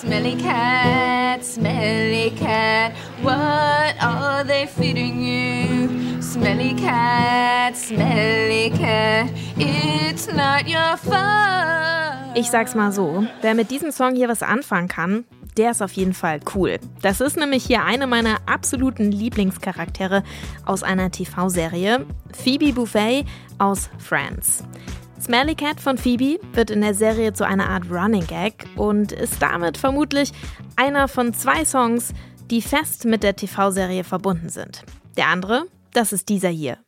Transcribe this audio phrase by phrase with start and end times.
[0.00, 6.22] Smelly cat, smelly cat, what are they feeding you?
[6.22, 12.36] Smelly cat, smelly cat, it's not your fault.
[12.36, 15.24] Ich sag's mal so, wer mit diesem Song hier was anfangen kann,
[15.56, 16.78] der ist auf jeden Fall cool.
[17.02, 20.22] Das ist nämlich hier eine meiner absoluten Lieblingscharaktere
[20.64, 23.24] aus einer TV-Serie, Phoebe Buffet
[23.58, 24.62] aus Friends.
[25.20, 29.42] Smelly Cat von Phoebe wird in der Serie zu einer Art Running Gag und ist
[29.42, 30.32] damit vermutlich
[30.76, 32.12] einer von zwei Songs,
[32.50, 34.84] die fest mit der TV-Serie verbunden sind.
[35.16, 36.78] Der andere, das ist dieser hier.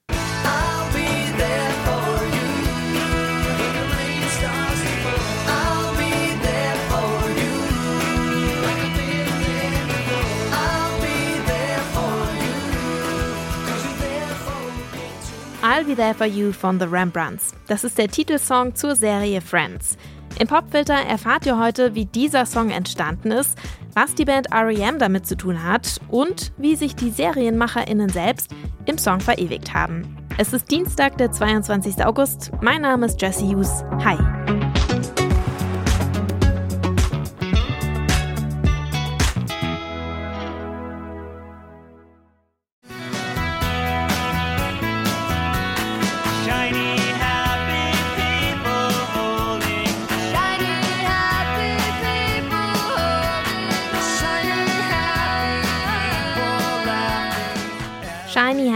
[15.63, 17.53] I'll Be There For You von The Rembrandts.
[17.67, 19.99] Das ist der Titelsong zur Serie Friends.
[20.39, 23.59] Im Popfilter erfahrt ihr heute, wie dieser Song entstanden ist,
[23.95, 28.51] was die Band REM damit zu tun hat und wie sich die SerienmacherInnen selbst
[28.87, 30.17] im Song verewigt haben.
[30.39, 32.07] Es ist Dienstag, der 22.
[32.07, 32.53] August.
[32.63, 33.85] Mein Name ist Jesse Hughes.
[34.03, 34.70] Hi.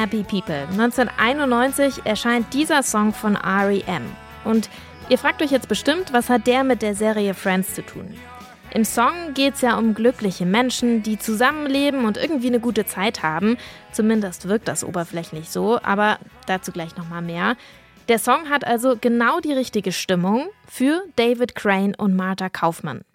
[0.05, 0.67] Happy People.
[0.71, 4.03] 1991 erscheint dieser Song von REM.
[4.45, 4.69] Und
[5.09, 8.15] ihr fragt euch jetzt bestimmt, was hat der mit der Serie Friends zu tun?
[8.75, 13.23] Im Song geht es ja um glückliche Menschen, die zusammenleben und irgendwie eine gute Zeit
[13.23, 13.57] haben.
[13.93, 17.57] Zumindest wirkt das oberflächlich so, aber dazu gleich nochmal mehr.
[18.09, 23.07] Der Song hat also genau die richtige Stimmung für David Crane und Martha Kaufmann.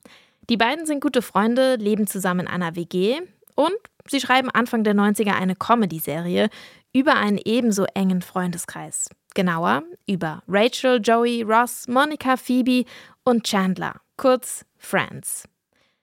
[0.50, 3.22] Die beiden sind gute Freunde, leben zusammen in einer WG
[3.60, 3.76] und
[4.08, 6.50] Sie schreiben Anfang der 90er eine Comedy-Serie
[6.94, 9.10] über einen ebenso engen Freundeskreis.
[9.36, 12.86] Genauer über Rachel, Joey, Ross, Monica, Phoebe
[13.26, 15.44] und Chandler, kurz Friends.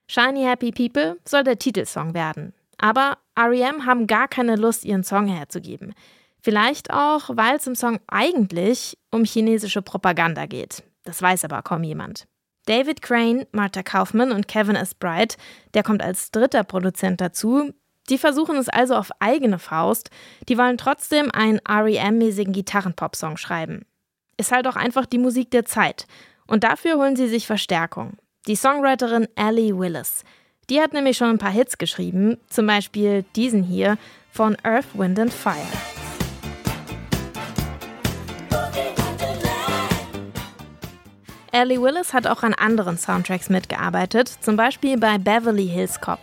[0.06, 2.52] Shiny Happy People soll der Titelsong werden.
[2.76, 5.94] Aber REM haben gar keine Lust, ihren Song herzugeben.
[6.42, 10.84] Vielleicht auch, weil es im Song eigentlich um chinesische Propaganda geht.
[11.04, 12.28] Das weiß aber kaum jemand.
[12.66, 14.94] David Crane, Martha Kaufman und Kevin S.
[14.94, 15.36] Bright,
[15.74, 17.72] der kommt als dritter Produzent dazu,
[18.08, 20.10] die versuchen es also auf eigene Faust,
[20.48, 23.84] die wollen trotzdem einen REM-mäßigen Gitarrenpop-Song schreiben.
[24.36, 26.06] Ist halt auch einfach die Musik der Zeit.
[26.46, 28.18] Und dafür holen sie sich Verstärkung.
[28.46, 30.22] Die Songwriterin Ellie Willis.
[30.70, 33.98] Die hat nämlich schon ein paar Hits geschrieben, zum Beispiel diesen hier
[34.30, 35.95] von Earth, Wind and Fire.
[41.56, 46.18] Ellie Willis hat auch an anderen Soundtracks mitgearbeitet, zum Beispiel bei Beverly Hills Cop.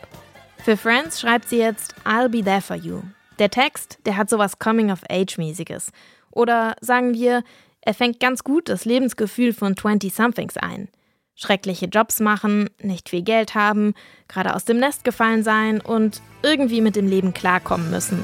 [0.64, 3.02] Für Friends schreibt sie jetzt I'll be there for you.
[3.40, 5.92] Der Text, der hat sowas Coming-of-Age-mäßiges.
[6.30, 7.44] Oder sagen wir,
[7.82, 10.90] er fängt ganz gut das Lebensgefühl von 20-somethings ein.
[11.34, 13.96] Schreckliche Jobs machen, nicht viel Geld haben,
[14.28, 18.24] gerade aus dem Nest gefallen sein und irgendwie mit dem Leben klarkommen müssen.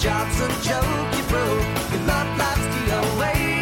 [0.00, 3.56] Job's a joke, you broke, your love life's the away.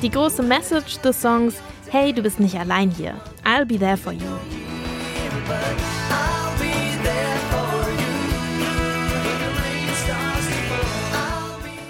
[0.00, 1.54] Die große Message des Songs,
[1.90, 3.14] hey, du bist nicht allein hier.
[3.44, 4.38] I'll be there for you.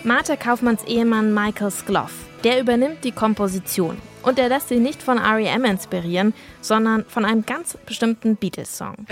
[0.05, 2.13] Martha Kaufmanns Ehemann Michael Skloff,
[2.45, 3.99] der übernimmt die Komposition.
[4.23, 9.07] Und er lässt sich nicht von REM inspirieren, sondern von einem ganz bestimmten Beatles-Song.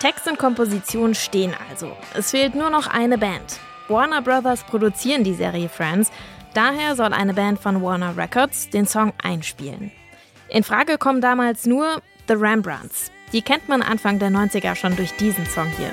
[0.00, 1.90] Text und Komposition stehen also.
[2.14, 3.58] Es fehlt nur noch eine Band.
[3.88, 6.12] Warner Brothers produzieren die Serie Friends,
[6.54, 9.90] daher soll eine Band von Warner Records den Song einspielen.
[10.48, 13.10] In Frage kommen damals nur The Rembrandts.
[13.32, 15.90] Die kennt man Anfang der 90er schon durch diesen Song hier.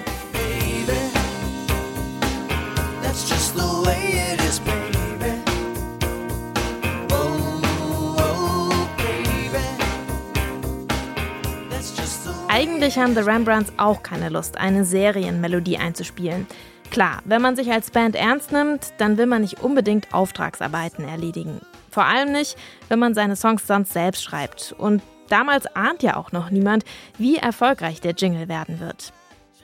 [12.66, 16.48] Eigentlich haben The Rembrandts auch keine Lust, eine Serienmelodie einzuspielen.
[16.90, 21.62] Klar, wenn man sich als Band ernst nimmt, dann will man nicht unbedingt Auftragsarbeiten erledigen.
[21.92, 22.58] Vor allem nicht,
[22.90, 24.74] wenn man seine Songs sonst selbst schreibt.
[24.80, 26.86] Und damals ahnt ja auch noch niemand,
[27.20, 29.14] wie erfolgreich der Jingle werden wird.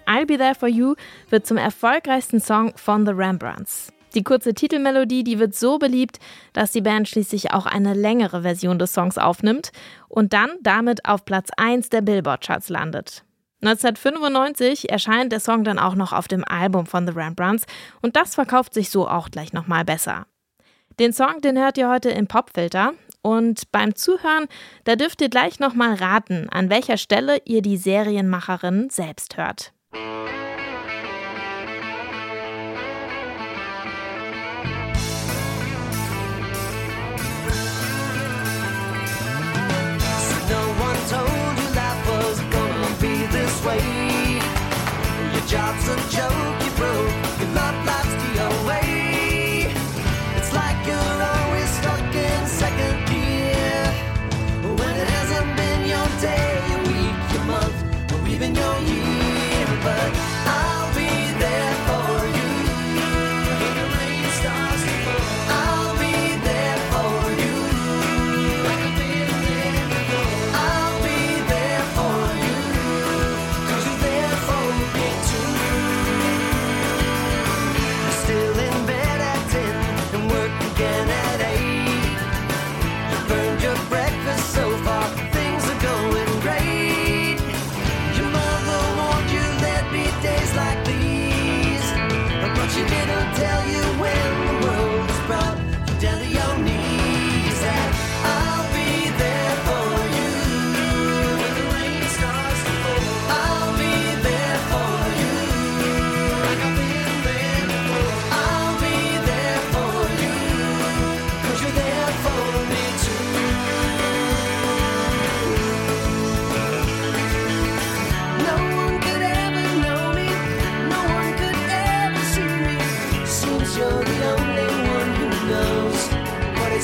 [0.05, 0.93] I'll Be There For You
[1.31, 3.91] wird zum erfolgreichsten Song von The Rembrandts.
[4.13, 6.19] Die kurze Titelmelodie, die wird so beliebt,
[6.53, 9.71] dass die Band schließlich auch eine längere Version des Songs aufnimmt
[10.09, 13.23] und dann damit auf Platz 1 der Billboard-Charts landet.
[13.63, 17.65] 1995 erscheint der Song dann auch noch auf dem Album von The Rembrandts
[18.01, 20.25] und das verkauft sich so auch gleich nochmal besser.
[20.99, 24.47] Den Song, den hört ihr heute im Popfilter und beim Zuhören,
[24.83, 29.73] da dürft ihr gleich nochmal raten, an welcher Stelle ihr die Serienmacherin selbst hört.
[45.51, 48.00] Job's a joke, you broke, your love life's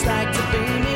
[0.08, 0.87] like to be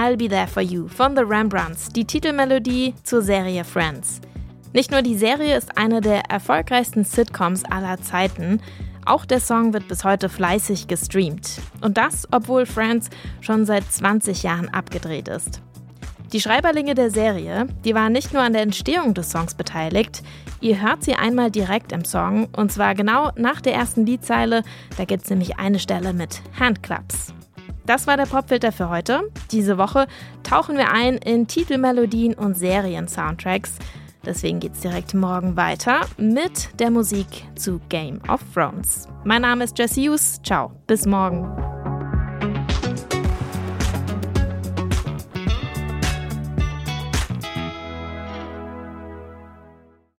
[0.00, 4.22] I'll Be There For You von The Rembrandts, die Titelmelodie zur Serie Friends.
[4.72, 8.62] Nicht nur die Serie ist eine der erfolgreichsten Sitcoms aller Zeiten,
[9.04, 11.60] auch der Song wird bis heute fleißig gestreamt.
[11.82, 13.10] Und das, obwohl Friends
[13.42, 15.60] schon seit 20 Jahren abgedreht ist.
[16.32, 20.22] Die Schreiberlinge der Serie, die waren nicht nur an der Entstehung des Songs beteiligt,
[20.62, 24.62] ihr hört sie einmal direkt im Song und zwar genau nach der ersten Liedzeile,
[24.96, 27.34] da gibt es nämlich eine Stelle mit Handclaps.
[27.90, 29.32] Das war der Popfilter für heute.
[29.50, 30.06] Diese Woche
[30.44, 33.72] tauchen wir ein in Titelmelodien und Serien-Soundtracks.
[34.24, 39.08] Deswegen geht's direkt morgen weiter mit der Musik zu Game of Thrones.
[39.24, 40.40] Mein Name ist Jesse Hughes.
[40.44, 41.69] Ciao, bis morgen.